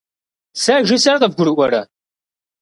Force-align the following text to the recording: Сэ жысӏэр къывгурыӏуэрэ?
Сэ 0.61 0.75
жысӏэр 0.87 1.17
къывгурыӏуэрэ? 1.21 1.81